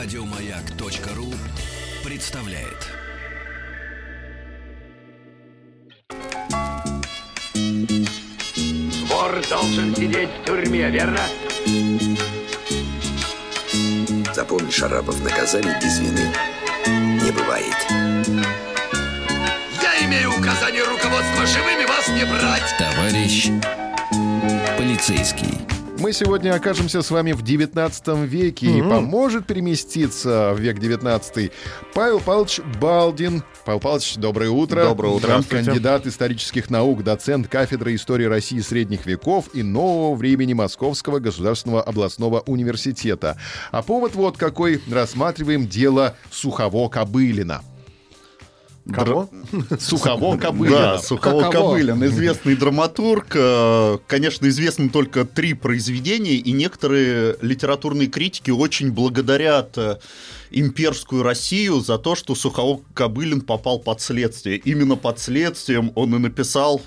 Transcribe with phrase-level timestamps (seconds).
[0.00, 1.34] Радиомаяк.ру
[2.04, 2.86] представляет.
[9.08, 11.18] Вор должен сидеть в тюрьме, верно?
[14.32, 16.32] Запомни, Шарапов, наказаний без вины
[16.86, 17.74] не бывает.
[19.82, 22.72] Я имею указание руководства живыми вас не брать.
[22.78, 23.50] Товарищ
[24.78, 25.77] полицейский.
[25.98, 31.50] Мы сегодня окажемся с вами в 19 веке и поможет переместиться в век 19
[31.92, 33.42] Павел Павлович Балдин.
[33.64, 34.84] Павел Павлович, доброе утро.
[34.84, 35.42] Доброе утро.
[35.48, 42.40] Кандидат исторических наук, доцент кафедры истории России средних веков и нового времени Московского государственного областного
[42.46, 43.36] университета.
[43.72, 44.80] А повод вот какой.
[44.88, 47.62] Рассматриваем дело Сухово-Кобылина.
[48.92, 49.28] Кого?
[49.78, 50.70] Сухово-Кобылина.
[50.70, 53.26] Да, Сухово Кобылин, известный драматург.
[53.34, 59.98] Э, Конечно, известны только три произведения, и некоторые литературные критики очень благодарят э,
[60.50, 64.56] имперскую Россию за то, что Сухово Кобылин попал под следствие.
[64.58, 66.80] Именно под следствием он и написал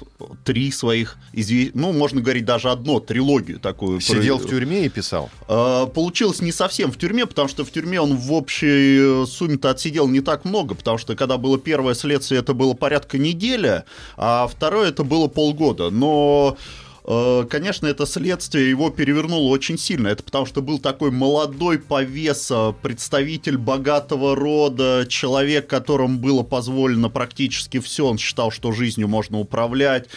[0.44, 4.00] три своих, изве- ну, можно говорить, даже одно, трилогию такую.
[4.02, 5.30] Сидел Про- в тюрьме и писал.
[5.48, 9.70] Э, Получилось не совсем в тюрьме, потому что в тюрьме он в общей э, сумме-то
[9.70, 13.84] отсидел не так много, потому что когда было первое следствие, это было порядка недели,
[14.18, 15.90] а второе это было полгода.
[15.90, 20.08] Но э, Конечно, это следствие его перевернуло очень сильно.
[20.08, 27.80] Это потому что был такой молодой повеса, представитель богатого рода, человек, которому было позволено практически
[27.80, 28.06] все.
[28.06, 30.10] Он считал, что жизнью можно управлять.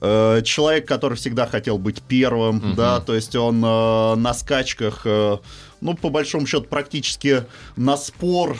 [0.00, 5.38] Э, Человек, который всегда хотел быть первым, да, то есть он э, на скачках, э,
[5.80, 7.44] ну, по большому счету, практически
[7.76, 8.58] на спор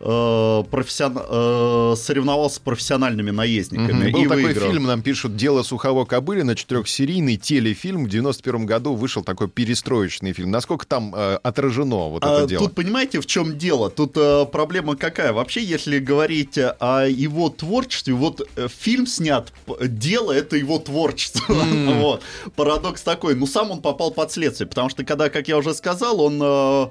[0.00, 4.70] э, профессион- э, соревновался с профессиональными наездниками Был и такой выиграл.
[4.70, 8.04] фильм, нам пишут, «Дело Сухого Кобылина», четырехсерийный телефильм.
[8.04, 10.50] В 91 году вышел такой перестроечный фильм.
[10.50, 12.64] Насколько там э, отражено вот это А, дело?
[12.66, 13.90] Тут понимаете, в чем дело?
[13.90, 15.32] Тут э, проблема какая?
[15.32, 21.54] Вообще, если говорить о его творчестве, вот э, фильм снят, дело это его творчество.
[21.54, 22.22] вот.
[22.56, 23.34] Парадокс такой.
[23.34, 26.86] Ну, сам он попал под следствие, потому что, когда, как я уже сказал, он э,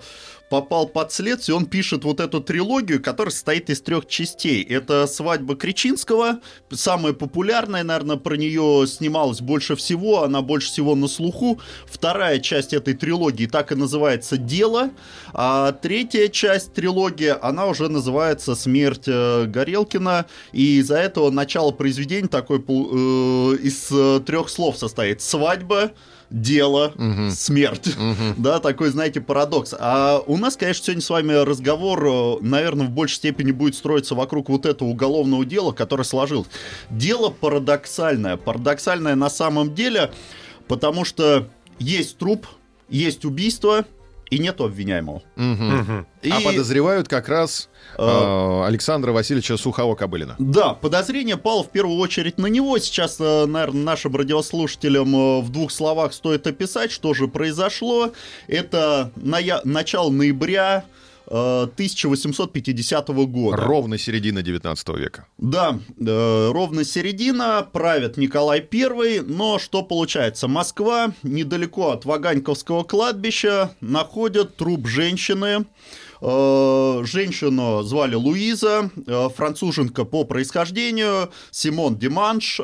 [0.50, 4.64] попал под следствие, он пишет вот эту трилогию, которая состоит из трех частей.
[4.64, 6.40] Это «Свадьба Кричинского»,
[6.72, 11.60] самая популярная, наверное, про нее снималось больше всего, она больше всего на слуху.
[11.86, 14.90] Вторая часть этой трилогии так и называется «Дело»,
[15.34, 22.28] а третья часть трилогии, она уже называется «Смерть э, Горелкина», и из-за этого начало произведения
[22.28, 25.92] такой э, из э, трех слов состоит «Свадьба»,
[26.30, 26.94] дело,
[27.32, 27.96] смерть.
[28.38, 29.74] Да, такой, знаете, парадокс.
[29.78, 34.50] А у нас, конечно, сегодня с вами разговор, наверное, в большей степени будет строиться вокруг
[34.50, 36.48] вот этого уголовного дела, которое сложилось.
[36.90, 38.38] Дело парадоксальное.
[38.38, 40.12] Парадоксальное на самом деле,
[40.68, 41.48] потому что
[41.80, 42.46] есть труп,
[42.90, 43.86] есть убийство,
[44.30, 45.22] и нет обвиняемого.
[45.36, 46.06] Мгм.
[46.22, 50.36] И- А подозревают как раз э, Александра Васильевича Сухого-Кобылина.
[50.38, 52.78] Да, подозрение пало в первую очередь на него.
[52.78, 58.12] Сейчас, э, наверное, нашим радиослушателям э, в двух словах стоит описать, что же произошло.
[58.48, 60.99] Это ная- начало ноября э,
[61.30, 63.58] 1850 года.
[63.58, 65.28] Ровно середина 19 века.
[65.38, 70.48] Да, э, ровно середина, правит Николай I, но что получается?
[70.48, 75.66] Москва, недалеко от Ваганьковского кладбища, находят труп женщины.
[76.22, 82.60] Э, Женщину звали Луиза, э, француженка по происхождению, Симон Диманш.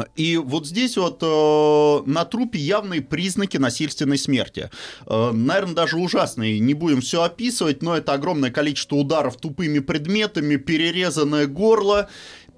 [0.00, 4.70] Э, И вот здесь вот э, на трупе явные признаки насильственной смерти.
[5.06, 6.58] Э, наверное, даже ужасные.
[6.58, 12.08] Не будем все описывать, но это огромное количество ударов тупыми предметами, перерезанное горло.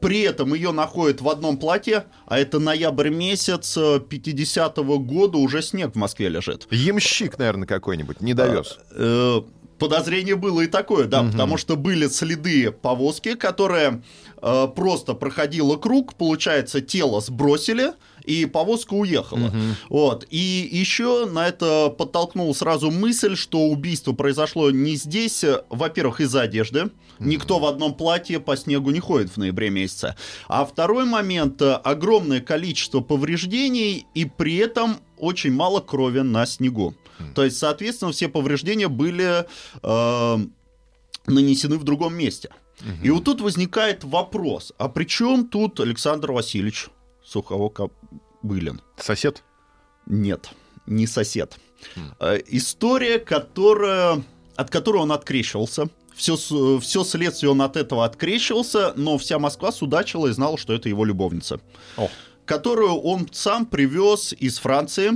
[0.00, 5.92] При этом ее находят в одном платье, а это ноябрь месяц 50-го года, уже снег
[5.92, 6.66] в Москве лежит.
[6.72, 8.78] Ямщик, наверное, какой-нибудь, не довез.
[8.91, 9.42] Э,
[9.82, 14.00] Подозрение было и такое, да, потому что были следы повозки, которая
[14.42, 17.92] э, просто проходила круг, получается, тело сбросили,
[18.25, 19.53] и повозка уехала.
[19.88, 20.26] Вот.
[20.30, 26.43] И еще на это подтолкнула сразу мысль, что убийство произошло не здесь, э, во-первых, из-за
[26.43, 26.90] одежды.
[27.19, 30.17] Никто в одном платье по снегу не ходит в ноябре месяце.
[30.49, 36.94] А второй момент, э, огромное количество повреждений, и при этом очень мало крови на снегу.
[37.34, 39.46] То есть, соответственно, все повреждения были
[39.82, 40.38] э,
[41.26, 42.50] нанесены в другом месте.
[43.02, 46.88] И вот тут возникает вопрос, а при чем тут Александр Васильевич
[47.25, 48.81] Сухово-Кобылин?
[48.99, 49.43] Сосед?
[50.06, 50.50] Нет,
[50.87, 51.58] не сосед.
[52.20, 54.23] Э, История, которая,
[54.56, 55.88] от которой он открещивался.
[56.14, 60.88] Все, все следствие он от этого открещивался, но вся Москва судачила и знала, что это
[60.88, 61.61] его любовница.
[61.96, 62.08] О.
[62.44, 65.12] Которую он сам привез из Франции.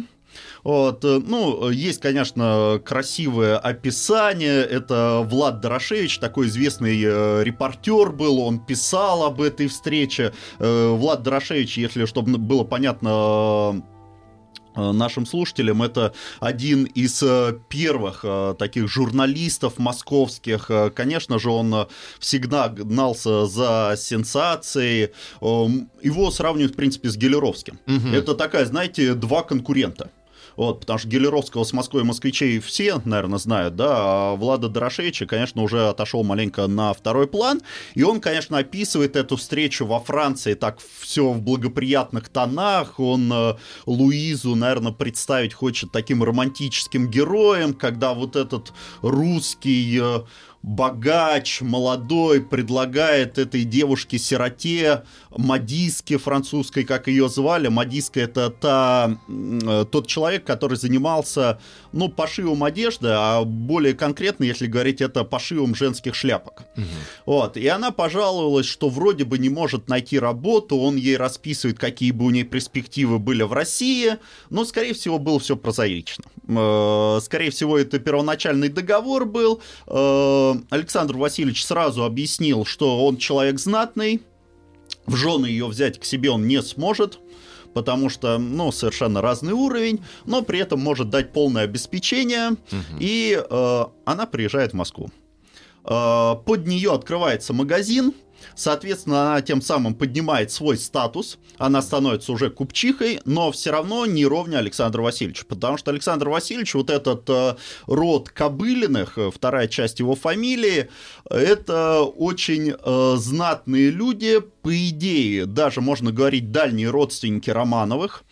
[0.66, 4.64] Вот, э, ну, есть, конечно, красивое описание.
[4.64, 10.32] Это Влад Дорошевич, такой известный э, репортер был, он писал об этой встрече.
[10.58, 13.80] Э, Влад Дорошевич, если чтобы было понятно
[14.74, 17.24] нашим слушателям, это один из
[17.68, 18.24] первых
[18.58, 20.70] таких журналистов московских.
[20.94, 21.86] Конечно же, он
[22.18, 25.12] всегда гнался за сенсацией.
[25.40, 27.78] Эм, Его сравнивают, в принципе, с Гелеровским.
[28.12, 30.10] Это такая, знаете, два конкурента.
[30.56, 35.62] Вот, потому что Гелеровского с Москвой москвичей все, наверное, знают, да, а Влада Дорошевича, конечно,
[35.62, 37.60] уже отошел маленько на второй план,
[37.94, 43.54] и он, конечно, описывает эту встречу во Франции так все в благоприятных тонах, он э,
[43.84, 48.72] Луизу, наверное, представить хочет таким романтическим героем, когда вот этот
[49.02, 50.20] русский э,
[50.62, 55.04] богач, молодой, предлагает этой девушке-сироте,
[55.36, 57.68] модистке французской, как ее звали.
[57.68, 61.60] Модистка это та, э, тот человек, который занимался,
[61.92, 66.64] ну, пошивом одежды, а более конкретно, если говорить, это пошивом женских шляпок.
[67.26, 67.56] Вот.
[67.56, 72.24] И она пожаловалась, что вроде бы не может найти работу, он ей расписывает, какие бы
[72.24, 74.16] у нее перспективы были в России,
[74.50, 76.24] но, скорее всего, было все прозаично.
[76.48, 79.60] Э, Скорее всего, это первоначальный договор был.
[80.70, 84.22] Александр Васильевич сразу объяснил, что он человек знатный,
[85.06, 87.18] в жены ее взять к себе он не сможет,
[87.74, 92.56] потому что, ну, совершенно разный уровень, но при этом может дать полное обеспечение,
[92.98, 95.10] и э, она приезжает в Москву.
[95.84, 98.14] Э, под нее открывается магазин,
[98.54, 104.26] Соответственно, она тем самым поднимает свой статус, она становится уже купчихой, но все равно не
[104.26, 107.56] ровня Александра Васильевича, потому что Александр Васильевич, вот этот э,
[107.86, 110.88] род Кобылиных, э, вторая часть его фамилии,
[111.28, 118.24] это очень э, знатные люди, по идее, даже можно говорить дальние родственники Романовых.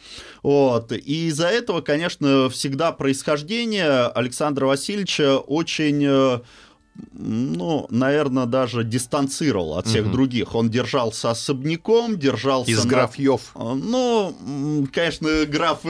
[0.42, 0.92] Вот.
[0.92, 6.40] И из-за этого, конечно, всегда происхождение Александра Васильевича очень э,
[7.12, 10.54] ну, наверное, даже дистанцировал от всех других.
[10.54, 12.70] Он держался особняком, держался...
[12.70, 13.50] Из на- графьев.
[13.54, 15.80] А, Ну, конечно, граф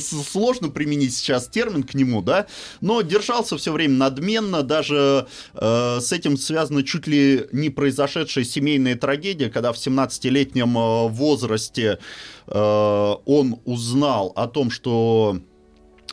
[0.00, 2.46] сложно применить сейчас термин к нему, да,
[2.80, 8.96] но держался все время надменно, даже э, с этим связана чуть ли не произошедшая семейная
[8.96, 11.98] трагедия, когда в 17-летнем э, возрасте
[12.46, 15.38] э, он узнал о том, что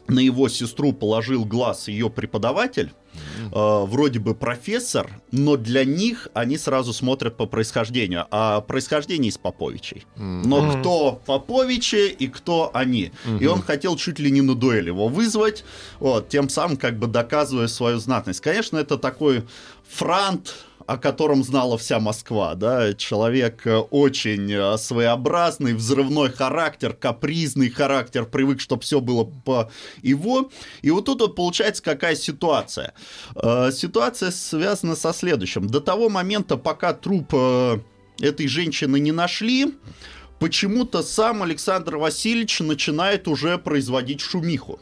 [0.08, 6.58] на его сестру положил глаз ее преподаватель, э, вроде бы профессор, но для них они
[6.58, 10.06] сразу смотрят по происхождению, а происхождение из Поповичей.
[10.16, 13.12] Но кто Поповичи и кто они.
[13.40, 15.64] И он хотел чуть ли не на дуэль его вызвать,
[16.00, 18.42] вот, тем самым как бы доказывая свою знатность.
[18.42, 19.44] Конечно, это такой
[19.88, 20.56] франт,
[20.88, 28.26] о котором знала вся Москва, да, человек э, очень э, своеобразный, взрывной характер, капризный характер,
[28.26, 29.72] привык, чтобы все было по
[30.02, 30.52] его.
[30.82, 32.94] И вот тут вот получается какая ситуация.
[33.36, 35.68] Э, Ситуация связана со следующим.
[35.68, 37.34] До того момента, пока труп
[38.20, 39.74] этой женщины не нашли,
[40.44, 44.78] почему-то сам Александр Васильевич начинает уже производить шумиху.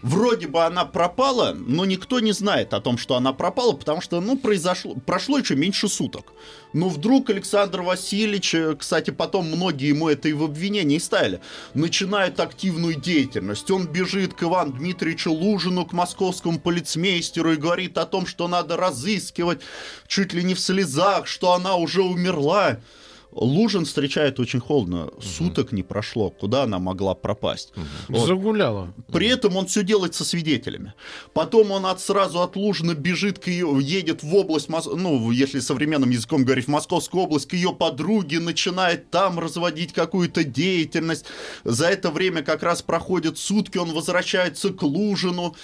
[0.00, 4.20] Вроде бы она пропала, но никто не знает о том, что она пропала, потому что,
[4.20, 6.32] ну, произошло, прошло еще меньше суток.
[6.72, 11.40] Но вдруг Александр Васильевич, э, кстати, потом многие ему это и в обвинении ставили,
[11.74, 13.70] начинает активную деятельность.
[13.72, 18.76] Он бежит к Ивану Дмитриевичу Лужину, к московскому полицмейстеру и говорит о том, что надо
[18.76, 19.62] разыскивать,
[20.06, 22.78] чуть ли не в слезах, что она уже умерла.
[23.32, 25.10] Лужин встречает очень холодно.
[25.20, 26.30] Суток не прошло.
[26.30, 27.72] Куда она могла пропасть?
[28.08, 28.26] Вот.
[28.26, 28.92] Загуляла.
[29.10, 30.92] При этом он все делает со свидетелями.
[31.32, 36.10] Потом он от, сразу от Лужина бежит к ее, едет в область, ну, если современным
[36.10, 41.24] языком говорить, в Московскую область, к ее подруге, начинает там разводить какую-то деятельность.
[41.64, 45.56] За это время как раз проходят сутки, он возвращается к Лужину.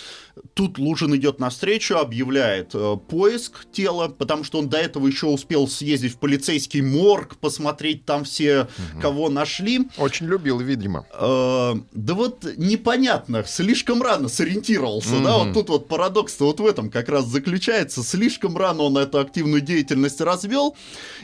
[0.54, 5.68] Тут Лужин идет навстречу, объявляет э, поиск тела, потому что он до этого еще успел
[5.68, 8.68] съездить в полицейский морг, посмотреть там все,
[9.00, 9.88] кого нашли.
[9.96, 11.06] Очень любил, видимо.
[11.12, 16.90] Э, да вот непонятно, слишком рано сориентировался, да, вот тут вот парадокс-то вот в этом
[16.90, 20.76] как раз заключается, слишком рано он эту активную деятельность развел,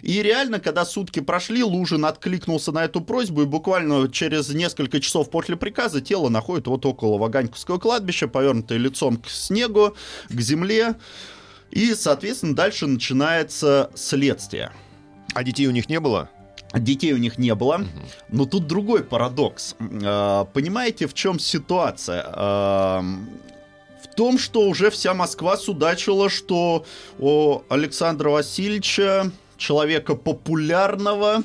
[0.02, 5.30] и реально, когда сутки прошли, Лужин откликнулся на эту просьбу, и буквально через несколько часов
[5.30, 9.94] после приказа тело находит вот около Ваганьковского кладбища, повернутое лицом к снегу,
[10.28, 10.94] к земле,
[11.70, 14.72] и, соответственно, дальше начинается следствие.
[15.34, 16.28] А детей у них не было?
[16.72, 17.84] Детей у них не было.
[18.28, 19.76] Но тут другой парадокс.
[19.78, 22.24] Э, Понимаете, в чем ситуация?
[22.26, 23.00] Э,
[24.02, 26.84] В том, что уже вся Москва судачила, что
[27.18, 31.42] у Александра Васильевича, человека популярного,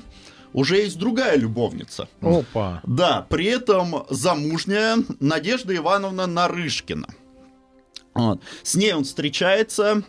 [0.53, 2.07] уже есть другая любовница.
[2.21, 2.81] Опа.
[2.85, 7.07] Да, при этом замужняя Надежда Ивановна Нарышкина.
[8.13, 8.41] Вот.
[8.63, 10.03] С ней он встречается.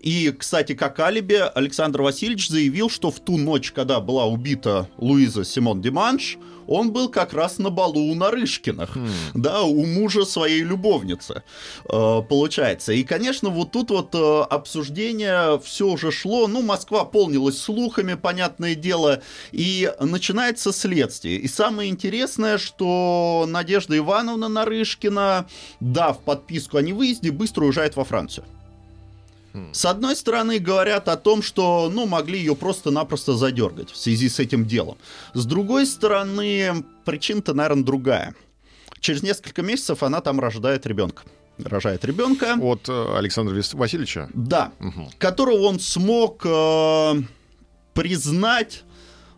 [0.00, 5.44] И, кстати, как алиби, Александр Васильевич заявил, что в ту ночь, когда была убита Луиза
[5.44, 8.96] Симон Диманш, он был как раз на балу у Нарышкиных,
[9.34, 11.42] да, у мужа своей любовницы,
[11.84, 12.92] э, получается.
[12.92, 18.74] И, конечно, вот тут вот э, обсуждение все уже шло, ну, Москва полнилась слухами, понятное
[18.74, 21.36] дело, и начинается следствие.
[21.36, 25.46] И самое интересное, что Надежда Ивановна Нарышкина,
[25.80, 28.44] дав подписку о невыезде, быстро уезжает во Францию.
[29.72, 34.38] С одной стороны, говорят о том, что, ну, могли ее просто-напросто задергать в связи с
[34.38, 34.96] этим делом.
[35.34, 38.34] С другой стороны, причина-то, наверное, другая.
[39.00, 41.22] Через несколько месяцев она там рождает ребенка.
[41.58, 42.56] Рожает ребенка.
[42.60, 44.28] От э, Александра Васильевича.
[44.34, 44.72] Да,
[45.18, 47.14] которого он смог э,
[47.94, 48.84] признать,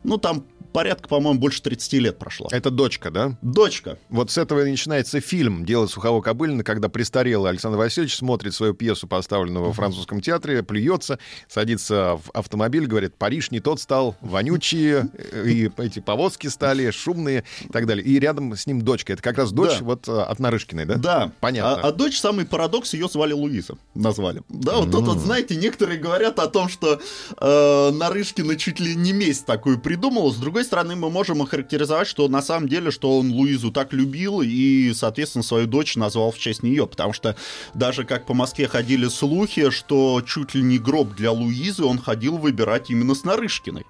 [0.02, 0.44] ну, там
[0.78, 2.46] порядка, по-моему, больше 30 лет прошло.
[2.52, 3.36] Это дочка, да?
[3.42, 3.98] Дочка.
[4.10, 8.74] Вот с этого и начинается фильм «Дело Сухого Кобылина», когда престарелый Александр Васильевич смотрит свою
[8.74, 11.18] пьесу, поставленную во французском театре, плюется,
[11.48, 17.42] садится в автомобиль, говорит, Париж не тот стал, вонючие, э, и эти повозки стали шумные
[17.64, 18.04] и так далее.
[18.06, 19.14] И рядом с ним дочка.
[19.14, 19.84] Это как раз дочь Да.
[19.84, 20.94] вот э, от Нарышкиной, да?
[20.94, 21.32] Да.
[21.40, 21.82] Понятно.
[21.82, 23.74] А, а дочь, самый парадокс, ее звали Луиза.
[23.96, 24.42] Назвали.
[24.48, 27.00] Да, вот тут вот, знаете, некоторые говорят о том, что
[27.36, 30.30] э, Нарышкина чуть ли не месть такую придумала.
[30.30, 34.40] С другой стороны, мы можем охарактеризовать, что на самом деле, что он Луизу так любил
[34.40, 36.86] и, соответственно, свою дочь назвал в честь нее.
[36.86, 37.36] Потому что
[37.74, 42.38] даже как по Москве ходили слухи, что чуть ли не гроб для Луизы он ходил
[42.38, 43.86] выбирать именно с Нарышкиной.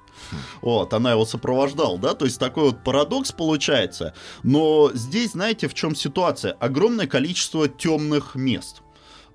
[0.62, 4.14] Вот, она его сопровождала, да, то есть такой вот парадокс получается.
[4.42, 6.52] Но здесь, знаете, в чем ситуация?
[6.52, 8.82] Огромное количество темных мест.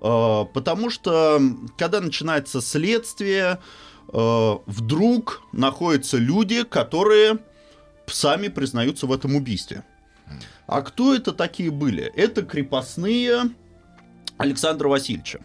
[0.00, 1.40] Э, Потому что,
[1.78, 3.58] когда начинается следствие,
[4.12, 7.38] э, вдруг находятся люди, которые
[8.06, 9.84] сами признаются в этом убийстве.
[10.66, 12.04] А кто это такие были?
[12.16, 13.50] Это крепостные
[14.38, 15.40] Александра Васильевича.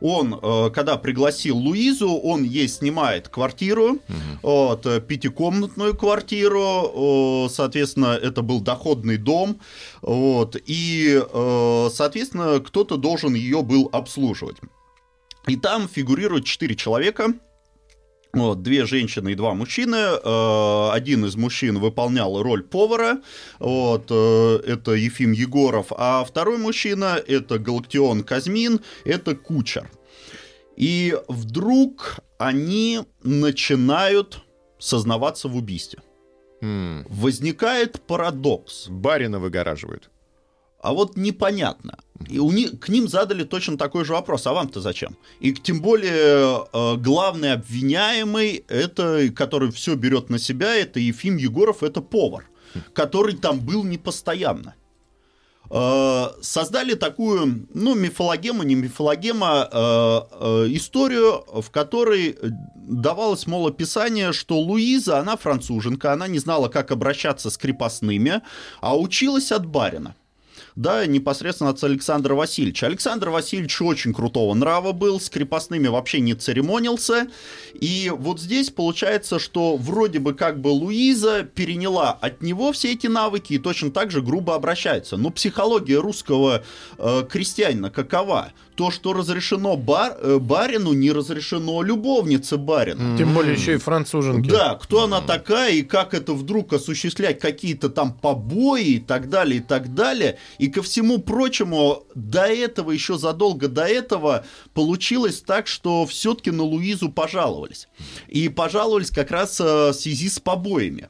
[0.00, 3.98] Он, э, когда пригласил Луизу, он ей снимает квартиру,
[4.42, 9.60] вот, э, пятикомнатную квартиру, э, соответственно, это был доходный дом,
[10.02, 14.56] вот, и, э, соответственно, кто-то должен ее был обслуживать.
[15.46, 17.34] И там фигурируют четыре человека,
[18.34, 19.96] вот, две женщины и два мужчины.
[19.96, 23.20] Э, Один из мужчин выполнял роль повара,
[23.58, 29.90] вот, э, это Ефим Егоров, а второй мужчина это Галактион Казмин, это кучер.
[30.76, 34.42] И вдруг они начинают
[34.78, 36.00] сознаваться в убийстве.
[37.08, 38.88] Возникает парадокс.
[38.88, 40.10] Барина выгораживают.
[40.84, 41.96] А вот непонятно.
[42.28, 44.46] И у них, к ним задали точно такой же вопрос.
[44.46, 45.16] А вам-то зачем?
[45.40, 51.82] И тем более э, главный обвиняемый, это, который все берет на себя, это Ефим Егоров,
[51.82, 52.44] это повар,
[52.92, 54.74] который там был не постоянно.
[55.70, 62.36] Э, создали такую, ну, мифологему, не мифологема, э, э, историю, в которой
[62.76, 68.42] давалось, мол, описание, что Луиза, она француженка, она не знала, как обращаться с крепостными,
[68.82, 70.14] а училась от барина
[70.76, 72.86] да, непосредственно от Александра Васильевича.
[72.86, 77.28] Александр Васильевич очень крутого нрава был, с крепостными вообще не церемонился.
[77.74, 83.06] И вот здесь получается, что вроде бы как бы Луиза переняла от него все эти
[83.06, 85.16] навыки и точно так же грубо обращается.
[85.16, 86.64] Но психология русского
[86.98, 88.52] э, крестьянина какова?
[88.76, 93.16] То, что разрешено бар, э, барину, не разрешено любовнице барина.
[93.16, 94.48] Тем более еще и француженки.
[94.48, 99.58] Да, кто она такая и как это вдруг осуществлять какие-то там побои и так далее,
[99.58, 100.38] и так далее.
[100.58, 106.64] И ко всему прочему, до этого, еще задолго до этого, получилось так, что все-таки на
[106.64, 107.88] Луизу пожаловались.
[108.28, 111.08] И пожаловались как раз э, в связи с побоями.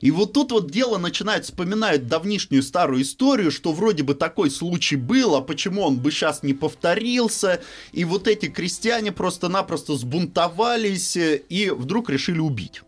[0.00, 4.96] И вот тут вот дело начинает вспоминать давнишнюю старую историю, что вроде бы такой случай
[4.96, 7.60] был, а почему он бы сейчас не повторился.
[7.92, 12.82] И вот эти крестьяне просто-напросто сбунтовались э, и вдруг решили убить.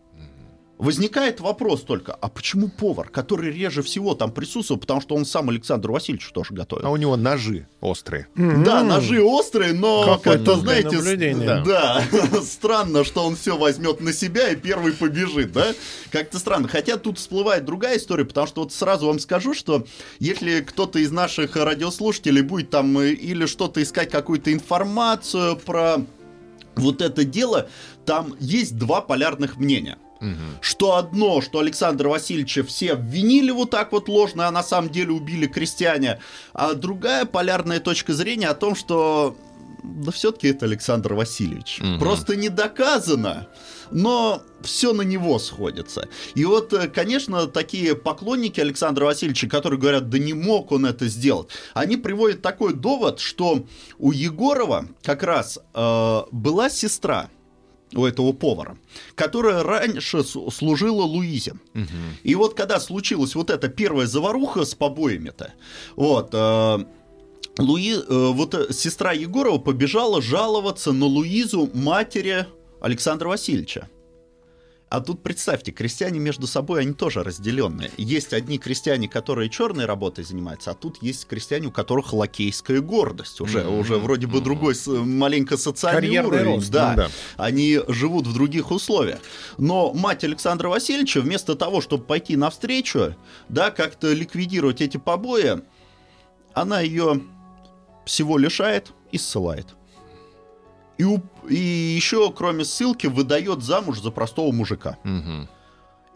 [0.79, 5.49] Возникает вопрос только, а почему повар, который реже всего там присутствовал, потому что он сам
[5.49, 6.87] Александру Васильевичу тоже готовил?
[6.87, 8.27] А у него ножи острые.
[8.37, 11.05] Да, ножи острые, но как-то, знаете, с-
[11.65, 12.03] да,
[12.43, 15.73] странно, что он все возьмет на себя и первый побежит, да?
[16.11, 16.69] Как-то странно.
[16.69, 19.87] Хотя тут всплывает другая история, потому что вот сразу вам скажу, что
[20.19, 26.05] если кто-то из наших радиослушателей будет там э, или что-то искать, какую-то информацию про
[26.75, 27.71] вот это дело,
[28.05, 29.97] там есть два полярных мнения.
[30.61, 35.13] Что одно, что Александра Васильевича все обвинили вот так вот ложно, а на самом деле
[35.13, 36.21] убили крестьяне.
[36.53, 39.37] А другая полярная точка зрения о том, что
[39.83, 41.81] да все-таки это Александр Васильевич.
[41.99, 43.49] Просто не доказано,
[43.91, 46.09] но все на него сходится.
[46.35, 51.07] И вот, э, конечно, такие поклонники Александра Васильевича, которые говорят, да не мог он это
[51.07, 53.65] сделать, они приводят такой довод, что
[53.99, 57.31] у Егорова как раз э, была сестра,
[57.95, 58.77] у этого повара,
[59.15, 61.55] которая раньше служила Луизе.
[62.23, 65.53] И вот когда случилась вот эта первая заваруха с побоями-то,
[65.95, 66.79] вот, э,
[67.59, 72.47] Луи, э, вот э, сестра Егорова побежала жаловаться на Луизу матери
[72.81, 73.89] Александра Васильевича.
[74.89, 77.91] А тут представьте, крестьяне между собой, они тоже разделенные.
[77.97, 83.41] Есть одни крестьяне, которые черной работой занимаются, а тут есть крестьяне, у которых лакейская гордость.
[83.41, 86.55] Уже, уже вроде бы другой с- маленько социальный Карьерный уровень.
[86.57, 86.91] рост, да.
[86.91, 87.09] ну да.
[87.37, 89.19] Они живут в других условиях.
[89.59, 93.17] Но мать Александра Васильевича, вместо того, чтобы пойти навстречу,
[93.49, 95.63] да, как-то ликвидировать эти побои,
[96.55, 97.23] она ее
[98.05, 99.67] всего лишает и ссылает.
[100.99, 104.97] И, у- и еще, кроме ссылки, выдает замуж за простого мужика.
[105.05, 105.49] Мгм.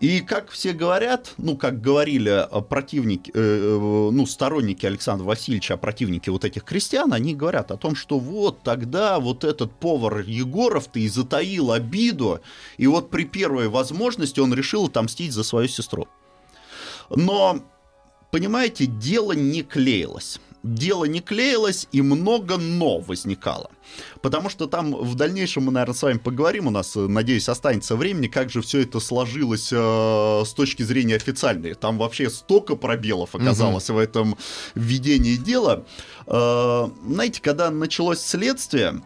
[0.00, 5.74] И как все говорят, ну, как говорили э, противники, э, э, ну, сторонники Александра Васильевича,
[5.74, 10.20] а противники вот этих крестьян, они говорят о том, что вот тогда вот этот повар
[10.20, 12.40] Егоров-то и затаил обиду,
[12.78, 16.08] и вот при первой возможности он решил отомстить за свою сестру.
[17.10, 17.58] Но,
[18.30, 20.40] понимаете, дело не клеилось.
[20.62, 23.70] Дело не клеилось, и много «но» возникало.
[24.20, 26.66] Потому что там в дальнейшем мы, наверное, с вами поговорим.
[26.66, 31.16] У нас, э, надеюсь, останется времени, как же все это сложилось э, с точки зрения
[31.16, 31.72] официальной.
[31.72, 34.36] Там вообще столько пробелов оказалось в этом
[34.74, 35.86] введении дела.
[36.26, 39.00] Э, знаете, когда началось следствие,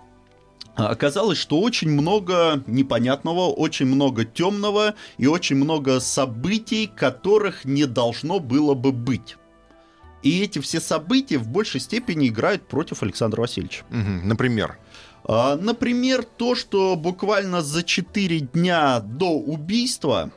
[0.77, 8.41] Оказалось, что очень много непонятного, очень много темного и очень много событий, которых не должно
[8.41, 9.37] было бы быть.
[10.25, 13.85] И эти все события в большей степени играют против Александра Васильевича.
[13.91, 14.27] Мгм.
[14.27, 14.79] Например.
[15.23, 20.33] А, Например, то, что буквально за 4 дня до убийства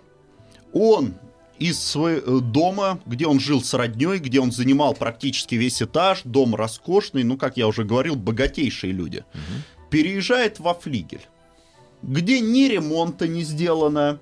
[0.73, 1.15] он
[1.57, 6.53] из своего дома, где он жил с родней, где он занимал практически весь этаж, дом
[6.53, 9.23] роскошный, ну, как я уже говорил, богатейшие люди,
[9.89, 11.25] переезжает во флигель,
[12.03, 14.19] где ни ремонта не сделано,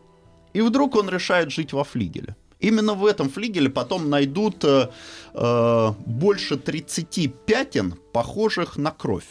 [0.53, 2.35] и вдруг он решает жить во флигеле.
[2.59, 4.89] Именно в этом флигеле потом найдут э,
[5.33, 9.25] э, больше 30 пятен, похожих на кровь.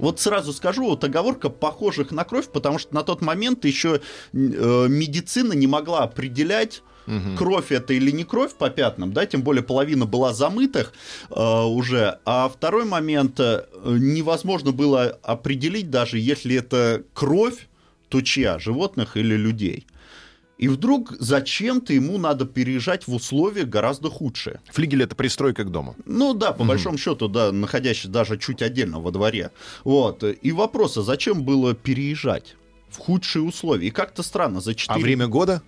[0.00, 4.00] Вот сразу скажу, вот оговорка похожих на кровь, потому что на тот момент еще
[4.32, 6.82] э, медицина не могла определять,
[7.36, 10.92] кровь это или не кровь по пятнам, да, тем более половина была замытых
[11.30, 12.18] э, уже.
[12.24, 17.68] А второй момент, э, невозможно было определить даже, если это кровь,
[18.08, 19.86] то чья, животных или людей.
[20.58, 24.60] И вдруг зачем-то ему надо переезжать в условия гораздо худшие.
[24.72, 25.94] Флигель— это пристройка к дому.
[26.04, 29.52] Ну да, по большому счету, да, находящийся даже чуть отдельно во дворе.
[29.84, 30.24] Вот.
[30.24, 32.56] И вопрос, а зачем было переезжать
[32.90, 33.86] в худшие условия?
[33.86, 34.98] И как-то странно, за 4...
[34.98, 35.62] А время года?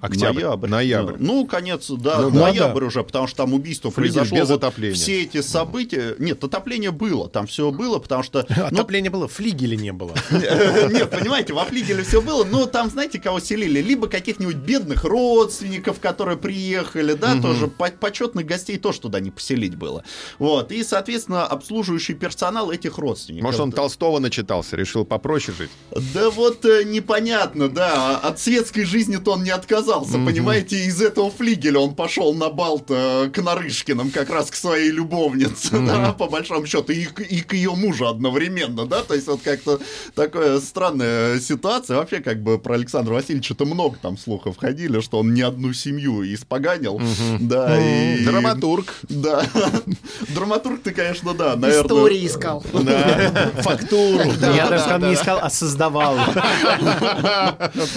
[0.00, 0.42] Октябрь.
[0.42, 0.68] Ноябрь.
[0.68, 1.14] Ноябрь.
[1.18, 2.86] Ну, конец, да, Ну, ноябрь да.
[2.86, 4.36] уже, потому что там убийство произошло.
[4.38, 4.94] без вот отопления.
[4.94, 6.14] Все эти события...
[6.18, 8.46] Нет, отопление было, там все было, потому что...
[8.54, 10.14] ну, Отопления было, флигеля не было.
[10.30, 13.80] Нет, понимаете, во флигеле все было, но там, знаете, кого селили?
[13.80, 19.76] Либо каких-нибудь бедных родственников, которые приехали, да, тоже по- почетных гостей тоже туда не поселить
[19.76, 20.04] было.
[20.38, 23.44] Вот, и, соответственно, обслуживающий персонал этих родственников.
[23.44, 25.70] Может, он Толстого начитался, решил попроще жить?
[26.14, 29.83] Да вот э, непонятно, да, от светской жизни-то он не отказался,
[30.24, 34.90] понимаете, из этого флигеля он пошел на балт э, к Нарышкиным, как раз к своей
[34.90, 39.26] любовнице, да, по большому счету, и, к- и к ее мужу одновременно, да, то есть
[39.26, 39.80] вот как-то
[40.14, 45.34] такая странная ситуация, вообще как бы про Александра Васильевича-то много там слухов ходили, что он
[45.34, 47.00] не одну семью испоганил,
[47.40, 48.24] да, и...
[48.24, 48.94] Драматург.
[49.08, 49.44] Да,
[50.28, 51.84] драматург ты, конечно, да, наверное...
[51.84, 52.60] Истории искал.
[53.62, 54.32] Фактуру.
[54.54, 56.16] Я даже там не искал, а создавал.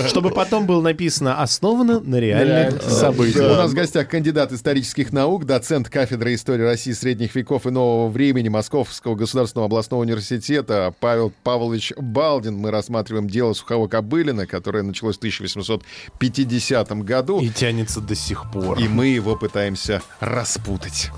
[0.08, 1.42] Чтобы потом было написано
[1.78, 3.58] «основано на реальных У событиях».
[3.58, 8.50] нас в гостях кандидат исторических наук, доцент кафедры истории России средних веков и нового времени
[8.50, 12.58] Московского государственного областного университета Павел Павлович Балдин.
[12.58, 17.40] Мы рассматриваем дело Сухого Кобылина, которое началось в 1850 году.
[17.40, 18.80] И тянется до сих пор.
[18.80, 21.12] И мы его пытаемся распутать.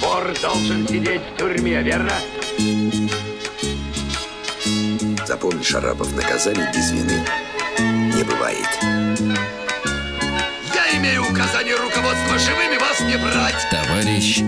[0.00, 2.12] Вор должен сидеть в тюрьме, верно?
[5.34, 7.20] Запомни, Шарапов, наказаний без вины
[7.80, 8.68] не бывает.
[10.72, 13.66] Я имею указание руководства живыми вас не брать.
[13.68, 14.42] Товарищ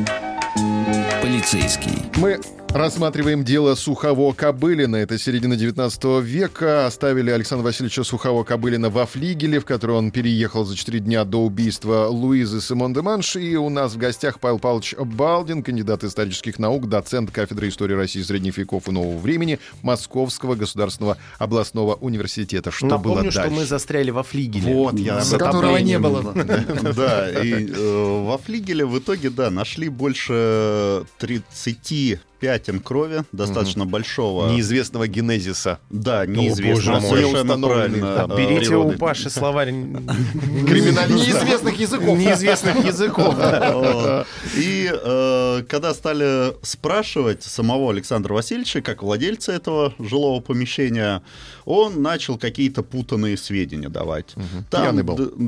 [1.21, 2.05] полицейский.
[2.19, 2.41] Мы
[2.77, 4.97] Рассматриваем дело Сухово-Кобылина.
[4.97, 6.85] Это середина 19 века.
[6.85, 12.09] Оставили Александра Васильевича Сухово-Кобылина во флигеле, в который он переехал за 4 дня до убийства
[12.09, 13.37] Луизы Симон де Манш.
[13.37, 18.21] И у нас в гостях Павел Павлович Балдин, кандидат исторических наук, доцент кафедры истории России
[18.21, 22.71] средних веков и нового времени Московского государственного областного университета.
[22.71, 23.57] Что было Напомню, что дальше?
[23.57, 24.75] мы застряли во флигеле.
[24.75, 26.35] Вот, я этом которого не было.
[26.95, 34.51] Да, и э, во флигеле в итоге, да, нашли больше 30 пятен крови, достаточно большого.
[34.51, 35.79] Неизвестного генезиса.
[35.91, 36.75] Да, неизвестно.
[36.75, 37.21] боже мой.
[37.21, 38.27] Совершенно правильно.
[38.29, 38.37] да.
[38.37, 38.95] Берите природы.
[38.95, 39.71] у Паши словарь
[40.67, 42.19] Неизвестных языков.
[42.19, 43.35] неизвестных языков.
[44.57, 51.23] И э, когда стали спрашивать самого Александра Васильевича, как владельца этого жилого помещения,
[51.65, 54.35] он начал какие-то путанные сведения давать.
[54.71, 55.01] Там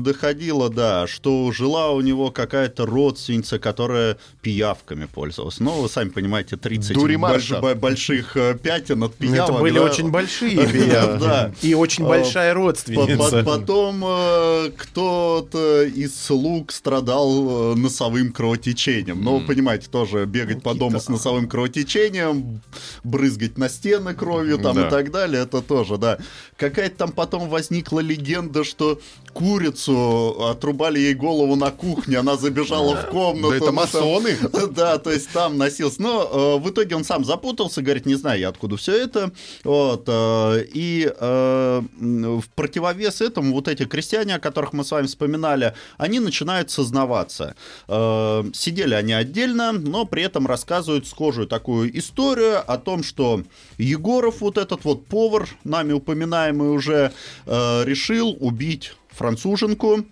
[0.03, 5.59] доходило, да, что жила у него какая-то родственница, которая пиявками пользовалась.
[5.59, 7.55] Ну, вы сами понимаете, 30 Дуримарша.
[7.59, 9.49] больш- бо- больших э, пятен от пиявок.
[9.49, 9.83] Это были да.
[9.85, 11.19] очень большие пиявки.
[11.23, 11.51] Да.
[11.61, 13.43] И очень А, большая родственница.
[13.43, 19.23] по- Потом э, кто-то из слуг страдал э, носовым кровотечением.
[19.23, 22.61] Ну, вы понимаете, тоже бегать по дому с носовым кровотечением,
[23.03, 26.17] брызгать на стены кровью там и так далее, это тоже, да.
[26.57, 28.99] Какая-то там потом возникла легенда, что
[29.31, 33.49] курицу отрубали ей голову на кухне, она забежала в комнату.
[33.49, 34.37] Да это масоны.
[34.69, 36.01] Да, то есть там носился.
[36.01, 39.31] Но э, в итоге он сам запутался, говорит, не знаю я откуда все это.
[39.63, 45.07] Вот, э, и э, в противовес этому вот эти крестьяне, о которых мы с вами
[45.07, 47.55] вспоминали, они начинают сознаваться.
[47.87, 53.43] Сидели они отдельно, но при этом рассказывают схожую такую историю о том, что
[53.77, 57.11] Егоров, вот этот вот повар, нами упоминаемый уже,
[57.45, 60.05] решил убить француженку,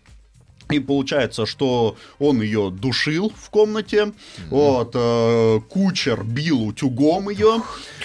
[0.69, 4.11] и получается, что он ее душил в комнате,
[4.49, 7.61] вот, э, кучер бил утюгом ее,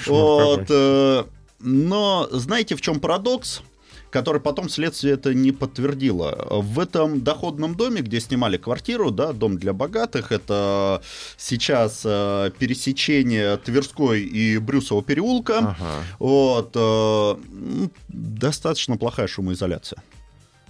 [0.06, 1.24] вот, э,
[1.60, 3.62] но знаете, в чем парадокс?
[4.12, 6.46] который потом следствие это не подтвердило.
[6.50, 11.02] В этом доходном доме, где снимали квартиру, да, дом для богатых, это
[11.38, 15.76] сейчас э, пересечение Тверской и Брюсова переулка,
[16.18, 17.36] вот, э,
[18.08, 20.02] достаточно плохая шумоизоляция.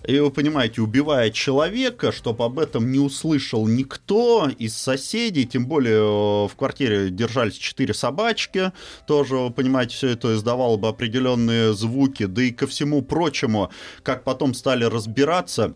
[0.07, 6.45] И вы понимаете, убивая человека, чтобы об этом не услышал никто из соседей, тем более
[6.45, 8.73] э, в квартире держались четыре собачки,
[9.07, 13.71] тоже, вы понимаете, все это издавало бы определенные звуки, да и ко всему прочему,
[14.03, 15.75] как потом стали разбираться,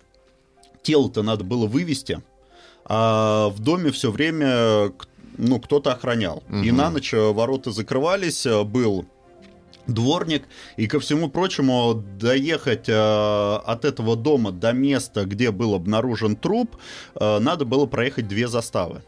[0.82, 2.20] тело-то надо было вывести,
[2.84, 4.92] а в доме все время
[5.38, 6.42] ну, кто-то охранял.
[6.64, 9.06] И на ночь э, ворота закрывались, э, был
[9.86, 10.44] дворник,
[10.76, 16.76] и ко всему прочему доехать э, от этого дома до места, где был обнаружен труп,
[17.14, 19.02] э, надо было проехать две заставы.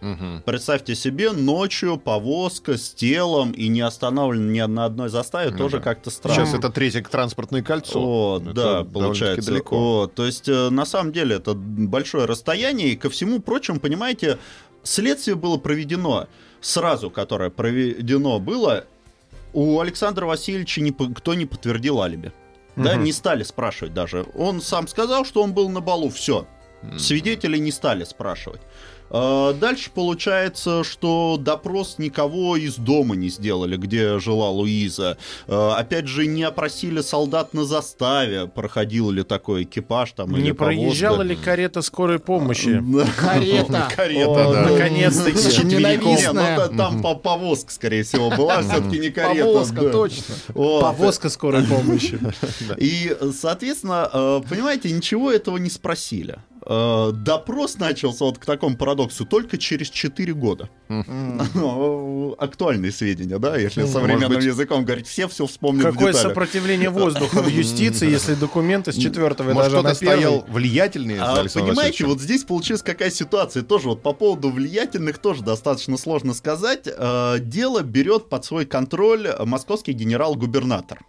[0.45, 6.11] Представьте себе, ночью повозка с телом и не остановлена ни на одной заставе, тоже как-то
[6.11, 6.47] странно.
[6.47, 8.01] Сейчас это третье транспортное кольцо.
[8.01, 9.51] Вот, Это да, получается.
[9.51, 9.79] далеко.
[9.79, 14.38] Вот, то есть, э, на самом деле, это большое расстояние, и ко всему прочему, понимаете,
[14.83, 16.27] следствие было проведено
[16.61, 18.85] сразу, которое проведено было,
[19.53, 22.33] у Александра Васильевича никто не подтвердил алиби.
[22.77, 24.27] Да, не стали спрашивать даже.
[24.35, 26.47] Он сам сказал, что он был на балу, все.
[26.97, 28.61] Свидетелей не стали спрашивать.
[29.11, 35.16] А, Дальше получается, что допрос никого из дома не сделали, где жила Луиза.
[35.47, 40.53] А, Опять же, не опросили солдат на заставе, проходил ли такой экипаж там или Не
[40.55, 41.29] проезжала повозка.
[41.35, 42.83] ли карета скорой помощи?
[43.18, 43.88] Карета.
[43.97, 44.88] Карета, да.
[44.88, 49.44] Не, ну да, там по- повозка, скорее всего, была, все-таки не карета.
[49.44, 50.35] Повозка, точно.
[50.55, 52.18] Повозка скорой помощи.
[52.77, 56.38] И, соответственно, э, понимаете, ничего этого не спросили.
[56.69, 60.69] Э, Допрос начался вот к такому парадоксу только через 4 года.
[62.39, 67.49] Актуальные сведения, да, если современным быть- языком говорить, все все вспомнят Какое сопротивление воздуха в
[67.49, 72.83] юстиции, если документы с четвертого этажа кто-то на стоял влиятельный А понимаете, вот здесь получилась
[72.83, 73.63] какая ситуация.
[73.63, 76.87] Тоже вот по поводу влиятельных тоже достаточно сложно сказать.
[76.87, 81.01] Э, Дело берет под свой контроль московский генерал-губернатор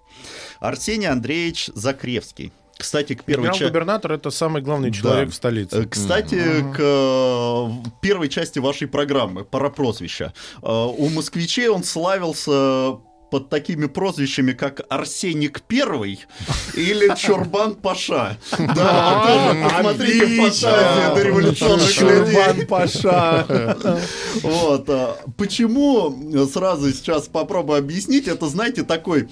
[0.62, 2.54] Арсений Андреевич Закревский.
[2.79, 3.59] Кстати, к первой части...
[3.59, 5.85] Генерал-губернатор это самый главный человек в Э, столице.
[5.85, 6.41] Кстати,
[6.73, 7.69] к э,
[8.01, 10.33] первой части вашей программы про прозвища.
[10.63, 12.97] Э, У москвичей он славился
[13.31, 16.25] под такими прозвищами, как Арсеник Первый
[16.73, 18.37] или Чурбан Паша.
[18.57, 22.33] Да, тоже посмотрите фантазию дореволюционных людей.
[22.35, 23.99] Чурбан Паша.
[24.41, 24.89] Вот.
[24.89, 29.27] а, Почему, э, сразу сейчас попробую объяснить, это, знаете, такой э,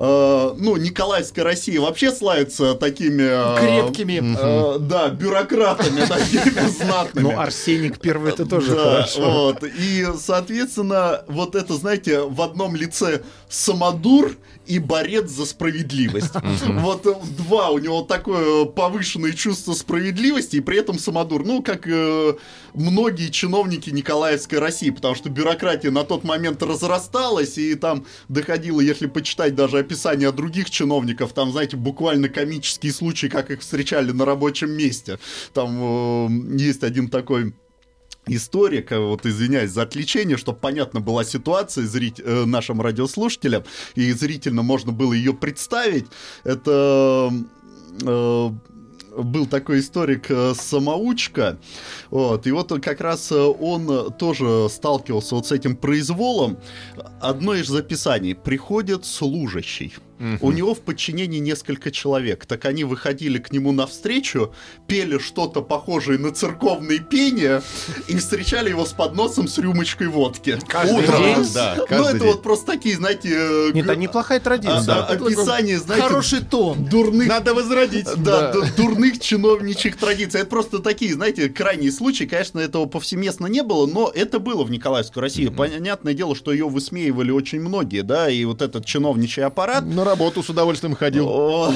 [0.00, 3.22] ну, Николаевская Россия вообще славится такими...
[3.22, 4.20] э, Крепкими.
[4.36, 7.24] э, да, бюрократами такими знатными.
[7.32, 9.56] Ну, Арсеник первый это тоже хорошо.
[9.78, 14.36] И, соответственно, вот это, знаете, в одном лице самодур
[14.66, 16.32] и борец за справедливость.
[16.66, 21.44] Вот э, два у него такое повышенное чувство справедливости и при этом самодур.
[21.44, 22.34] Ну, как э,
[22.74, 29.06] многие чиновники Николаевской России, потому что бюрократия на тот момент разрасталась, и там доходило, если
[29.06, 34.70] почитать даже описание других чиновников, там, знаете, буквально комические случаи, как их встречали на рабочем
[34.70, 35.18] месте.
[35.52, 37.54] Там э, есть один такой
[38.26, 43.64] историк, э, вот извиняюсь за отвлечение, чтобы понятно была ситуация зрить- э, нашим радиослушателям,
[43.96, 46.06] и зрительно можно было ее представить.
[46.44, 47.32] Это
[48.02, 48.50] э,
[49.16, 51.58] был такой историк э, самоучка,
[52.10, 56.58] вот, и вот как раз э, он тоже сталкивался вот с этим произволом.
[57.20, 59.94] Одно из записаний приходит служащий.
[60.40, 62.44] У него в подчинении несколько человек.
[62.46, 64.52] Так они выходили к нему навстречу,
[64.86, 67.62] пели что-то похожее на церковные пения
[68.08, 70.58] и встречали его с подносом с рюмочкой водки.
[70.68, 71.22] Каждый Утром.
[71.22, 71.46] день?
[71.54, 72.28] Да, Ну, каждый это день.
[72.28, 73.28] вот просто такие, знаете...
[73.32, 74.94] э, Нет, г- это неплохая а- традиция.
[74.94, 76.84] а- описание, знаете, Хороший тон.
[76.84, 78.06] дурных Надо возродить.
[78.16, 80.40] да, ду- дурных чиновничьих традиций.
[80.42, 82.24] Это просто такие, знаете, крайние случаи.
[82.24, 85.48] Конечно, этого повсеместно не было, но это было в Николаевской России.
[85.48, 89.84] Понятное дело, что ее высмеивали очень многие, да, и вот этот чиновничий аппарат.
[89.86, 91.72] На работу с удовольствием ходил.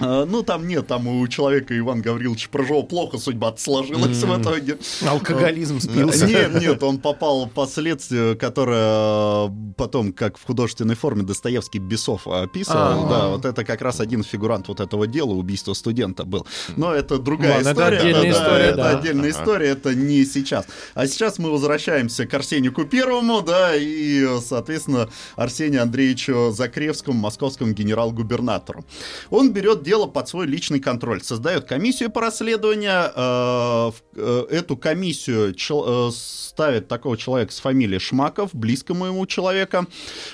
[0.00, 4.78] А, Ну, там нет, там у человека Иван Гаврилович Прыжова плохо судьба сложилась в итоге.
[5.06, 6.26] Алкоголизм спился.
[6.26, 12.26] Нет, нет, он попал по следствию, которое э, потом, как в художественной форме, Достоевский Бесов
[12.26, 13.06] описывал.
[13.06, 13.08] А.
[13.08, 16.46] Да, вот это как раз один фигурант вот этого дела, убийства студента был.
[16.76, 17.98] Но это другая Ладно, это история.
[17.98, 18.98] отдельная история, это да.
[18.98, 20.66] отдельная история, это не сейчас.
[20.94, 28.84] А сейчас мы возвращаемся к Арсенику Первому, да, и, соответственно, Арсению Андреевичу Закревскому, московскому генерал-губернатору.
[29.30, 33.12] Он берет дело под свой личный контроль, создает комиссию по расследованию.
[33.14, 39.86] э, э, Эту комиссию чел- э, ставит такого человека с фамилией Шмаков, близкому ему человека,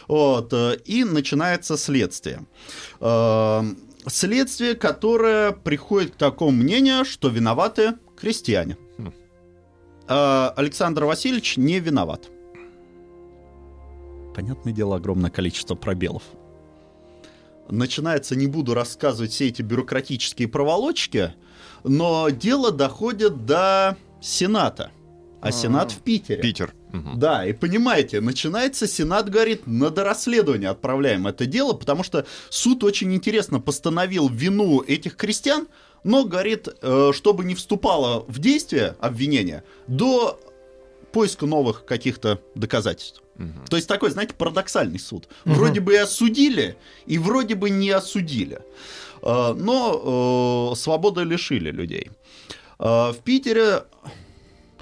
[0.09, 2.47] вот, э, и начинается следствие.
[3.01, 3.63] Э,
[4.07, 8.77] Следствие, которое приходит к такому мнению, что виноваты крестьяне.
[10.07, 12.29] А Александр Васильевич не виноват.
[14.35, 16.23] Понятное дело, огромное количество пробелов.
[17.71, 21.35] Начинается, не буду рассказывать все эти бюрократические проволочки,
[21.83, 24.91] но дело доходит до Сената.
[25.41, 26.41] А Сенат в Питере.
[26.41, 26.75] Питер.
[27.17, 33.13] Да, и понимаете, начинается Сенат, говорит, на дорасследование отправляем это дело, потому что суд очень
[33.13, 35.67] интересно постановил вину этих крестьян,
[36.05, 40.41] но, говорит, э, чтобы не вступало в действие обвинение до
[41.13, 43.24] поиска новых каких-то доказательств.
[43.69, 45.29] То есть такой, знаете, парадоксальный суд.
[45.45, 48.61] Вроде бы и осудили, и вроде бы не осудили.
[49.23, 52.11] Э, Но э, свободы лишили людей.
[52.79, 53.85] Э, В Питере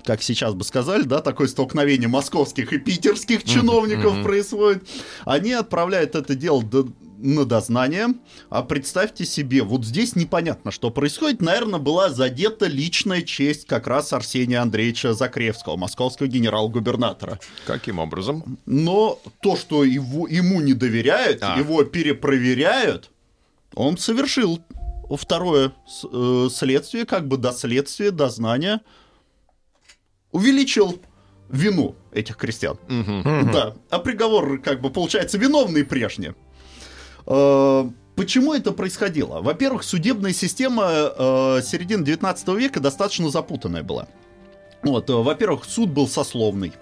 [0.04, 4.82] как сейчас бы сказали, да, такое столкновение московских и питерских чиновников происходит.
[5.24, 6.88] Они отправляют это дело до-
[7.22, 8.08] на дознание,
[8.50, 11.40] а представьте себе, вот здесь непонятно, что происходит.
[11.40, 17.38] Наверное, была задета личная честь как раз Арсения Андреевича Закревского, московского генерал-губернатора.
[17.66, 18.58] Каким образом?
[18.66, 21.56] Но то, что его, ему не доверяют, А.
[21.56, 23.10] его перепроверяют,
[23.74, 24.60] он совершил
[25.16, 25.72] второе
[26.12, 28.80] э, следствие, как бы доследствие, дознание,
[30.32, 31.00] увеличил
[31.48, 32.78] вину этих крестьян.
[32.88, 33.74] Да.
[33.90, 36.34] А приговор, как бы, получается, виновные прежние.
[37.26, 39.40] Э, Почему это происходило?
[39.40, 44.06] Во-первых, судебная система э, середины 19 века достаточно запутанная была.
[44.82, 46.72] Вот, э, во-первых, суд был сословный.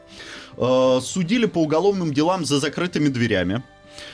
[0.57, 3.63] Судили по уголовным делам за закрытыми дверями.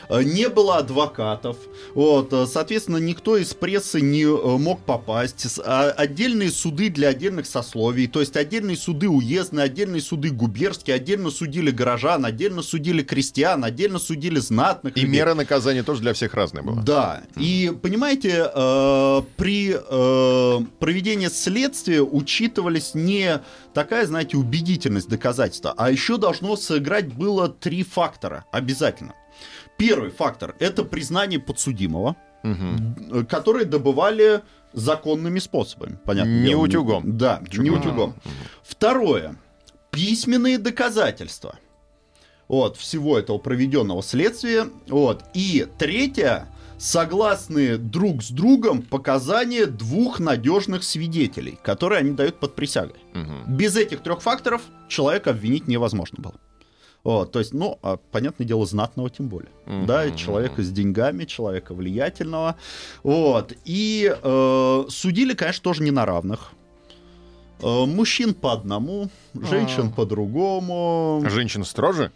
[0.09, 1.57] Э, Не было адвокатов.
[1.95, 5.47] Вот, э, соответственно, никто из прессы не э, мог попасть.
[5.65, 8.07] А Отдельные суды для отдельных сословий.
[8.07, 13.99] То есть отдельные суды уездные, отдельные суды губернские, отдельно судили горожан, отдельно судили крестьян, отдельно
[13.99, 14.97] судили знатных.
[14.97, 15.13] И людей.
[15.13, 16.83] мера наказания тоже для всех разная была.
[16.83, 23.41] Да, и понимаете, э, при э, проведении следствия учитывались не
[23.75, 29.15] такая, знаете, убедительность доказательства, а еще должно сыграть было три фактора обязательно.
[29.77, 35.99] Первый фактор– это признание подсудимого, э, которые добывали законными способами.
[36.05, 36.31] Понятно.
[36.31, 37.17] Не утюгом.
[37.17, 38.15] Да, не утюгом.
[38.63, 39.37] Второе–
[39.91, 41.59] письменные доказательства
[42.49, 44.69] вот, всего этого проведенного следствия.
[44.89, 45.25] Вот.
[45.35, 46.47] И третье,
[46.79, 53.01] согласны друг с другом показания двух надежных свидетелей, которые они дают под присягой.
[53.47, 56.35] Без этих трех факторов человека обвинить невозможно было.
[57.07, 59.53] Вот, то есть, ну, а, понятное дело, знатного тем более.
[59.87, 62.57] Да, человека с деньгами, человека влиятельного.
[63.05, 63.53] Вот.
[63.65, 66.51] И э, судили, конечно, тоже не на равных.
[67.63, 71.25] Э, мужчин по одному, женщин по другому.
[71.31, 72.11] Женщина строже?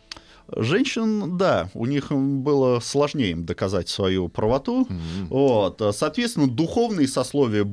[0.57, 4.87] Женщин, да, у них было сложнее им доказать свою правоту.
[5.29, 5.83] Вот.
[5.95, 7.65] Соответственно, духовные сословия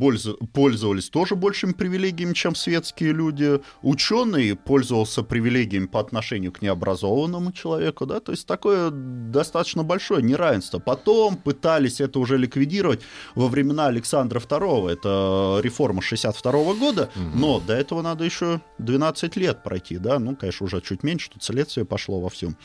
[0.53, 3.59] пользовались тоже большими привилегиями, чем светские люди.
[3.81, 8.05] Ученый пользовался привилегиями по отношению к необразованному человеку.
[8.05, 8.19] Да?
[8.19, 10.79] То есть такое достаточно большое неравенство.
[10.79, 13.01] Потом пытались это уже ликвидировать
[13.35, 14.89] во времена Александра II.
[14.91, 17.09] Это реформа 62 года.
[17.35, 19.97] Но до этого надо еще 12 лет пройти.
[19.97, 20.19] Да?
[20.19, 22.57] Ну, конечно, уже чуть меньше, тут следствие пошло во всем.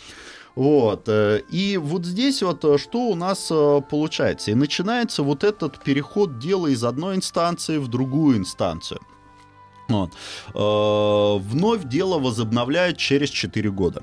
[0.54, 1.08] Вот.
[1.08, 4.50] э, И вот здесь вот э, что у нас э, получается.
[4.50, 9.00] И начинается вот этот переход дела из одной инстанции в другую инстанцию.
[9.88, 10.12] Вот.
[10.54, 14.02] Вновь дело возобновляют через 4 года.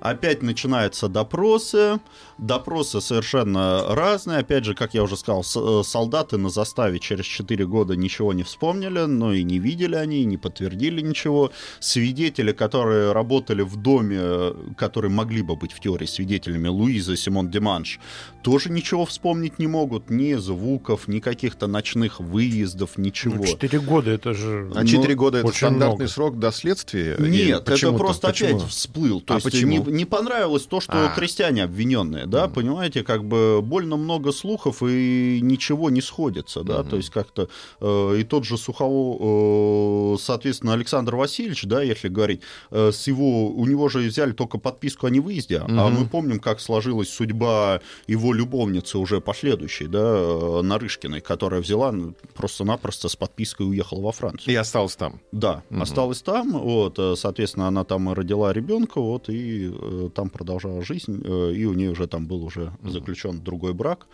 [0.00, 2.00] Опять начинаются допросы.
[2.38, 4.38] Допросы совершенно разные.
[4.38, 8.44] Опять же, как я уже сказал, э, солдаты на заставе через 4 года ничего не
[8.44, 11.50] вспомнили, но и не видели они, и не подтвердили ничего.
[11.80, 17.16] Свидетели, которые работали в доме, э, которые могли бы быть в теории свидетелями, Луиза и
[17.16, 17.98] Симон Деманш,
[18.42, 20.08] тоже ничего вспомнить не могут.
[20.08, 23.34] Ни звуков, ни каких-то ночных выездов, ничего.
[23.38, 24.70] Ну, Четыре года, это же...
[24.76, 26.08] А 4 года это стандартный много.
[26.08, 27.16] срок до следствия?
[27.18, 28.58] Нет, это просто Почему?
[28.58, 29.20] опять всплыл.
[29.20, 29.84] То А есть почему?
[29.84, 31.14] Не, не понравилось то, что А.
[31.16, 36.96] крестьяне обвиненные, да, понимаете, как бы больно много слухов и ничего не сходится, да, то
[36.96, 37.48] есть как-то
[37.80, 43.50] э, и тот же Сухово, э, соответственно, Александр Васильевич, да, если говорить, э, с его,
[43.50, 48.32] у него же взяли только подписку о невыезде, а мы помним, как сложилась судьба его
[48.32, 54.52] любовницы уже последующей, да, э, Нарышкиной, которая взяла ну, просто-напросто с подпиской уехала во Францию.
[54.52, 55.20] И остался там.
[55.32, 60.82] Да, осталась там, вот, э, соответственно, она там родила ребенка, вот, и э, там продолжала
[60.82, 64.06] жизнь, э, и у нее уже там был уже заключен другой брак,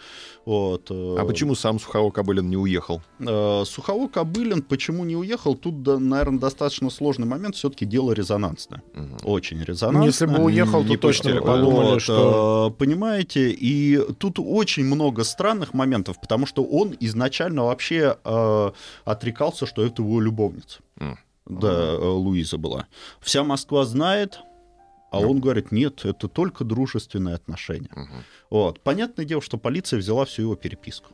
[0.45, 0.91] вот.
[0.91, 3.01] э, А почему сам Сухово Кобылин не уехал?
[3.21, 5.55] э, Сухово Кобылин почему не уехал?
[5.55, 8.83] Тут, да, наверное, достаточно сложный момент, все-таки дело резонансное,
[9.25, 10.07] очень резонансное.
[10.07, 12.73] Если бы уехал, Не то точно бы подумали, Вот, что...
[12.75, 18.71] э, понимаете, и тут очень много странных моментов, потому что он изначально вообще э,
[19.05, 20.81] отрекался, что это его любовница.
[20.99, 21.19] М.
[21.47, 22.87] Да, Луиза была.
[23.21, 24.41] Вся Москва знает,
[25.15, 27.91] а он говорит, нет, это только дружественные отношения.
[28.51, 28.81] Вот.
[28.81, 31.11] Понятное дело, что полиция взяла всю его переписку.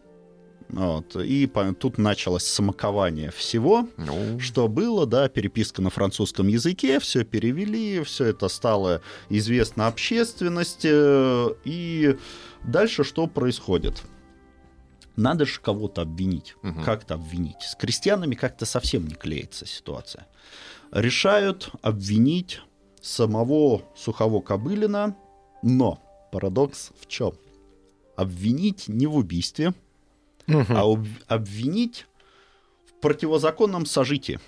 [0.68, 1.16] Вот.
[1.16, 7.24] И по- тут началось смакование всего, Ну, что было, да, переписка на французском языке, все
[7.24, 10.88] перевели, все это стало известно общественности,
[11.64, 12.16] и
[12.64, 14.00] дальше что происходит?
[15.16, 16.54] Надо же кого-то обвинить.
[16.62, 16.84] Мгм.
[16.84, 17.60] Как-то обвинить.
[17.62, 20.28] С крестьянами как-то совсем не клеится ситуация.
[20.92, 22.60] Решают обвинить
[23.02, 25.16] самого Сухово Кобылина,
[25.62, 26.00] но
[26.32, 27.32] парадокс в чем?
[28.16, 29.72] Обвинить не в убийстве,
[30.46, 32.06] а об- обвинить
[32.86, 34.38] в противозаконном сожитии.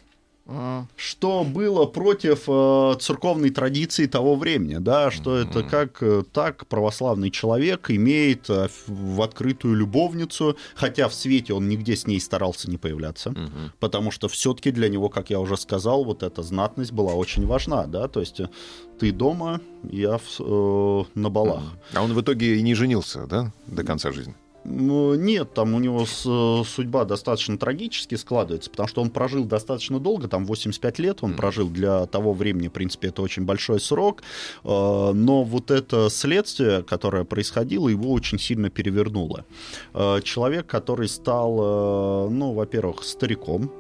[0.97, 7.31] Что было против э, церковной традиции того времени, да, что это как э, так православный
[7.31, 12.77] человек имеет э, в открытую любовницу, хотя в свете он нигде с ней старался не
[12.77, 13.33] появляться,
[13.79, 17.87] потому что все-таки для него, как я уже сказал, вот эта знатность была очень важна,
[17.87, 18.49] да, то есть э,
[18.99, 21.63] ты дома, я в- э, на балах.
[21.95, 24.35] А он в итоге и не женился, да, до конца жизни?
[24.65, 29.45] Ну, Нет, там у него с- э, судьба достаточно трагически складывается, потому что он прожил
[29.45, 31.69] достаточно долго, там 85 лет он прожил.
[31.69, 34.23] Для того времени, в принципе, это очень большой срок,
[34.65, 39.45] э, но вот это следствие, которое происходило, его очень сильно перевернуло.
[39.95, 43.71] Э, Человек, который стал, ну, во-первых, стариком,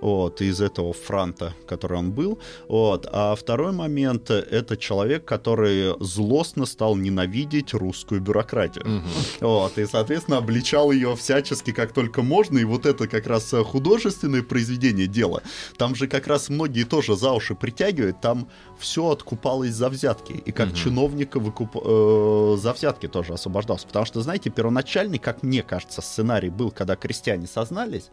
[0.00, 6.66] вот, из этого франта, который он был, вот, а второй момент, это человек, который злостно
[6.66, 9.02] стал ненавидеть русскую бюрократию.
[9.40, 12.58] Вот, и, соответственно, обличал ее всячески, как только можно.
[12.58, 15.42] И вот это как раз э, художественное произведение дела.
[15.76, 18.20] Там же как раз многие тоже за уши притягивают.
[18.20, 20.32] Там все откупалось за взятки.
[20.32, 21.76] И как чиновник выкуп...
[21.76, 23.86] э, за взятки тоже освобождался.
[23.86, 28.10] Потому что, знаете, первоначальный, как мне кажется, сценарий был, когда крестьяне сознались.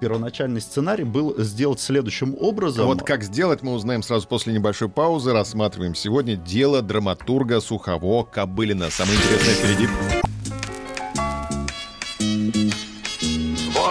[0.00, 2.86] Первоначальный сценарий был сделать следующим образом.
[2.86, 5.32] Вот как сделать, мы узнаем сразу после небольшой паузы.
[5.32, 8.90] Рассматриваем сегодня дело драматурга Сухово Кобылина.
[8.90, 10.27] Самое интересное впереди.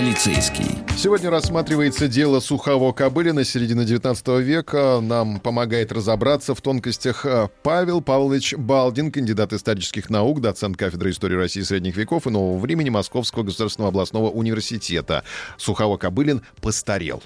[0.00, 0.78] Полицейский.
[0.96, 4.98] Сегодня рассматривается дело Сухого Кобылина середины 19 века.
[5.02, 11.36] Нам помогает разобраться в тонкостях э, Павел Павлович Балдин, кандидат исторических наук, доцент кафедры истории
[11.36, 15.22] России средних веков и нового времени Московского государственного областного университета.
[15.58, 17.22] Сухого Кобылин постарел.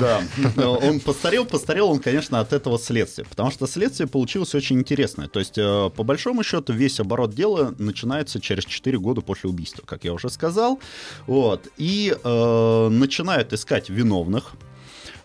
[0.00, 0.22] Да,
[0.58, 5.28] он постарел, постарел он, конечно, от этого следствия, потому что следствие получилось очень интересное.
[5.28, 9.82] То есть, э, по большому счету, весь оборот дела начинается через 4 года после убийства,
[9.86, 10.80] как я уже сказал.
[11.26, 11.68] Вот.
[11.76, 14.52] И э, начинают искать виновных,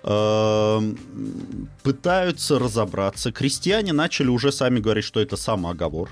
[0.04, 0.94] э,
[1.84, 3.32] пытаются разобраться.
[3.32, 6.10] Крестьяне начали уже сами говорить, что это самооговор.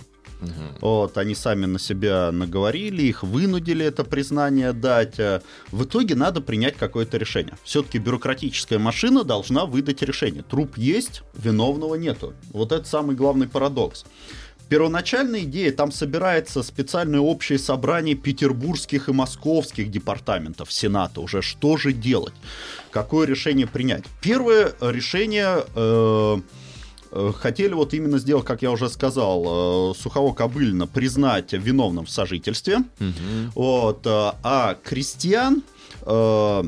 [0.81, 5.19] Вот, они сами на себя наговорили, их вынудили это признание дать.
[5.19, 7.53] Э, В итоге надо принять какое-то решение.
[7.63, 10.43] Все-таки бюрократическая машина должна выдать решение.
[10.43, 12.33] Труп есть, виновного нету.
[12.51, 14.05] Вот это самый главный парадокс.
[14.67, 21.21] Первоначальная идея, там собирается специальное общее собрание петербургских и московских департаментов Сената.
[21.21, 22.33] Уже что же делать?
[22.89, 24.05] Какое решение принять?
[24.21, 26.37] Первое решение э,
[27.37, 32.79] хотели вот именно сделать, как я уже сказал, э, Сухого Кобыльна признать виновным в сожительстве.
[33.55, 35.63] Вот, э, а крестьян
[36.01, 36.63] э,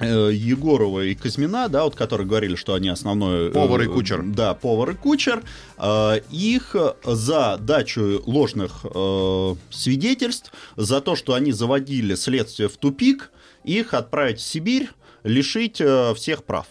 [0.00, 3.48] э, Егорова и Казьмина, да, вот которые говорили, что они основной...
[3.48, 4.22] э, Повар и кучер.
[4.24, 5.42] Да, повар и кучер.
[5.78, 13.30] э, Их за дачу ложных э, свидетельств, за то, что они заводили следствие в тупик,
[13.64, 14.88] их отправить в Сибирь,
[15.22, 16.66] лишить э, всех прав.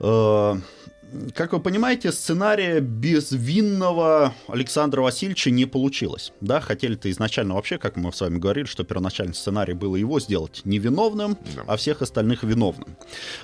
[0.00, 0.54] Э,
[1.34, 6.32] Как вы понимаете, сценария безвинного Александра Васильевича не получилось.
[6.40, 10.62] Да, хотели-то изначально вообще, как мы с вами говорили, что первоначальный сценарий было его сделать
[10.64, 12.96] невиновным, а всех остальных виновным.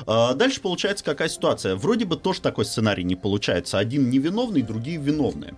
[0.06, 1.76] А Дальше получается какая ситуация?
[1.76, 3.78] Вроде бы тоже такой сценарий не получается.
[3.78, 5.54] Один невиновный, другие виновные.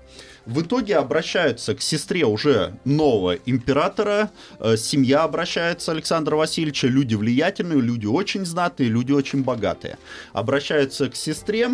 [0.46, 7.80] В итоге обращаются к сестре уже нового императора, э, семья обращается Александра Васильевича, люди влиятельные,
[7.80, 9.96] люди очень знатные, люди очень богатые.
[10.32, 11.70] Обращаются к сестре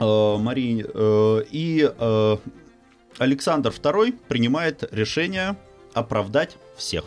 [0.00, 1.90] э, Марии, э, и
[3.18, 5.56] Александр II принимает решение
[5.92, 7.04] оправдать всех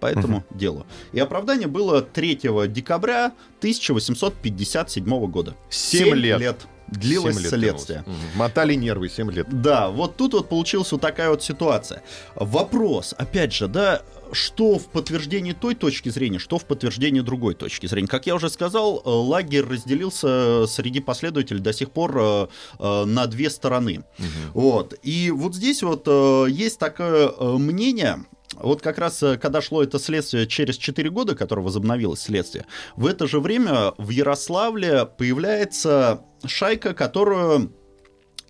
[0.00, 0.86] по этому делу.
[1.12, 5.54] И оправдание было 3 декабря 1857 года.
[5.70, 6.66] Семь Семь лет.
[6.88, 8.04] Длилось лет следствие.
[8.06, 8.16] Мгм.
[8.36, 9.46] Мотали нервы 7 лет.
[9.50, 12.02] Да, вот тут вот получилась вот такая вот ситуация.
[12.34, 17.86] Вопрос, опять же, да, что в подтверждении той точки зрения, что в подтверждении другой точки
[17.86, 18.08] зрения.
[18.08, 22.46] Как я уже сказал, э, лагерь разделился среди последователей до сих пор э,
[22.78, 24.04] э, на две стороны.
[24.52, 24.94] Вот.
[25.02, 28.24] И вот здесь вот э, есть такое э, мнение,
[28.62, 33.06] вот как раз, э, когда шло это следствие через 4 года, которое возобновилось следствие, в
[33.06, 37.72] это же время в Ярославле появляется шайка, которую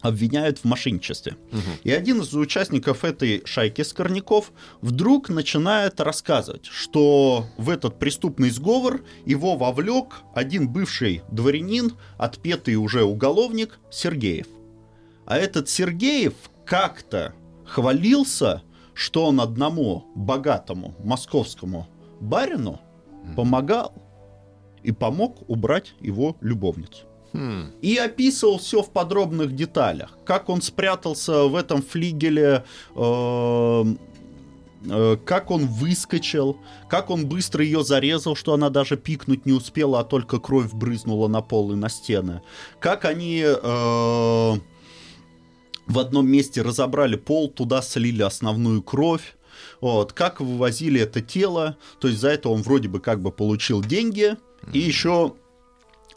[0.01, 1.37] обвиняют в мошенничестве.
[1.83, 9.03] И один из участников этой шайки Скорняков вдруг начинает рассказывать, что в этот преступный сговор
[9.27, 14.47] его вовлек один бывший дворянин, отпетый уже уголовник Сергеев.
[15.27, 16.35] А этот Сергеев
[16.65, 17.35] как-то
[17.67, 18.63] хвалился,
[18.99, 21.87] что он одному богатому московскому
[22.21, 22.81] барину
[23.37, 23.93] помогал
[24.83, 27.05] и помог убрать его любовницу.
[27.81, 30.19] И описывал все в подробных деталях.
[30.25, 32.65] Как он спрятался в этом флигеле,
[32.97, 33.85] э,
[34.91, 36.57] э, как он выскочил,
[36.89, 41.29] как он быстро ее зарезал, что она даже пикнуть не успела, а только кровь брызнула
[41.29, 42.41] на пол и на стены.
[42.81, 44.55] Как они э,
[45.89, 49.35] в одном месте разобрали пол, туда слили основную кровь.
[49.81, 53.83] Вот, как вывозили это тело, то есть за это он вроде бы как бы получил
[53.83, 54.37] деньги,
[54.73, 55.35] и еще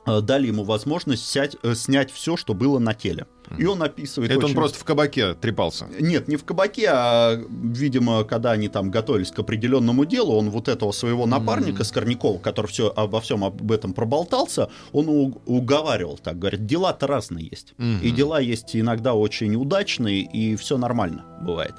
[0.05, 3.27] дали ему возможность э, снять все, что было на теле.
[3.57, 4.31] И он описывает...
[4.31, 5.87] Это он очень- просто в кабаке трепался.
[5.99, 10.69] Нет, не в кабаке, а, видимо, когда они там готовились к определенному делу, он вот
[10.69, 16.65] этого своего напарника Скорнякова, который все, обо всем об этом проболтался, он уговаривал так, говорит,
[16.65, 17.73] дела-то разные есть.
[18.01, 21.75] И дела есть иногда очень удачные, и все нормально бывает.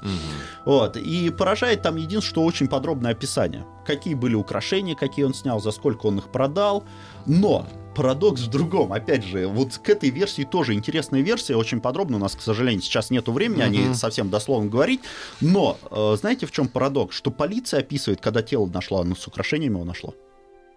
[0.65, 0.95] Вот.
[0.95, 3.65] И поражает там единственное, что очень подробное описание.
[3.85, 6.83] Какие были украшения, какие он снял, за сколько он их продал.
[7.25, 8.93] Но парадокс в другом.
[8.93, 12.17] Опять же, вот к этой версии тоже интересная версия, очень подробно.
[12.17, 15.01] У нас, к сожалению, сейчас нету времени о ней совсем дословно говорить.
[15.41, 17.15] Но э, знаете, в чем парадокс?
[17.15, 20.13] Что полиция описывает, когда тело нашла, ну, с украшениями его нашло.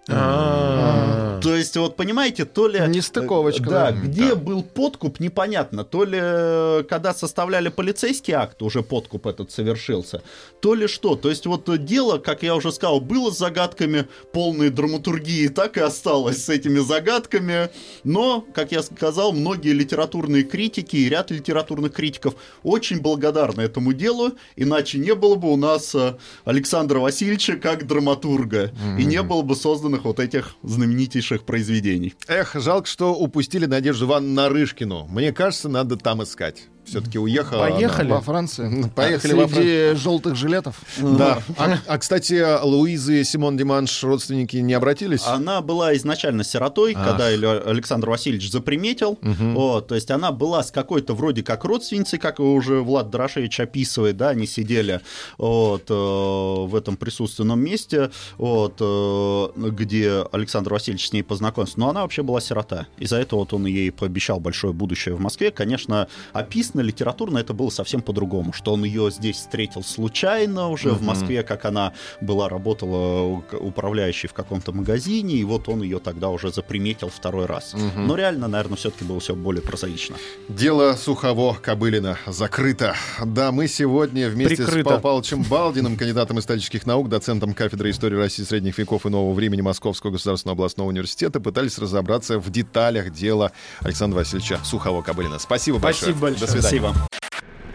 [0.09, 1.41] А.
[1.43, 2.81] То есть, вот понимаете, то ли...
[2.87, 5.85] Нестыковочка, Да, где был подкуп, непонятно.
[5.85, 10.23] То ли, э, когда составляли полицейский акт, уже подкуп этот совершился,
[10.61, 11.17] то ли что.
[11.17, 15.81] То есть, вот дело, как я уже сказал, было с загадками полной драматургии, так и
[15.81, 17.71] осталось с этими загадками.
[18.05, 24.33] Но, как я сказал, многие литературные критики и ряд литературных критиков очень благодарны этому делу,
[24.57, 29.57] иначе не было бы у нас э, Александра Васильевича как драматурга, и не было бы
[29.97, 32.15] созданных вот этих знаменитейших произведений.
[32.29, 35.07] Эх, жалко, что упустили Надежду Ивановну Нарышкину.
[35.07, 36.69] Мне кажется, надо там искать.
[36.87, 37.67] Все-таки уехала.
[37.67, 37.77] она.
[37.77, 38.11] Поехали.
[38.11, 38.91] Во Франции.
[38.95, 40.81] Поехали во Среди желтых жилетов.
[40.99, 41.43] Да.
[41.59, 45.27] А, а, кстати, Луизы и Симон Диманш родственники не обратились?
[45.27, 47.09] Она была изначально сиротой, Ах.
[47.09, 49.19] когда Александр Васильевич заприметил.
[49.23, 54.17] Вот, то есть она была с какой-то вроде как родственницей, как уже Влад Дорошевич описывает,
[54.17, 55.01] да, они сидели
[55.39, 61.79] вот, э, в этом присутственном месте, вот, э, где Александр Васильевич с ней познакомился.
[61.79, 62.87] Но она вообще была сирота.
[62.99, 65.51] Из-за этого вот он ей пообещал большое будущее в Москве.
[65.51, 71.03] Конечно, описано литературно это было совсем по-другому, что он ее здесь встретил случайно уже в
[71.03, 76.53] Москве, как она была, работала управляющей в каком-то магазине, и вот он ее тогда уже
[76.53, 77.75] заприметил второй раз.
[77.97, 80.17] Но реально, наверное, все-таки было все более прозаично.
[80.49, 82.95] Дело Сухово Кобылина закрыто.
[83.25, 84.85] Да, мы сегодня вместе с Прикрыто.
[84.85, 89.61] Павлом Павловичем Балдиным, кандидатом исторических наук, доцентом кафедры истории России средних веков и нового времени
[89.61, 95.39] Московского государственного областного университета, пытались разобраться в деталях дела Александра Васильевича Сухово Кобылина.
[95.39, 96.13] Спасибо большое.
[96.13, 96.41] Спасибо большое.
[96.41, 96.66] До свидания.
[96.67, 96.97] Спасибо.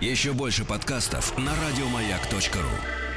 [0.02, 3.11] Еще больше подкастов на радиомаяк.ру.